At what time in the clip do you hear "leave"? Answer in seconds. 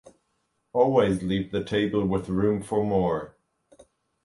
1.21-1.51